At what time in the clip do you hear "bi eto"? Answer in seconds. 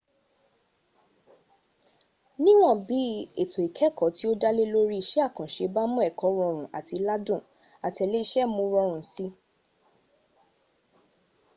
2.87-3.59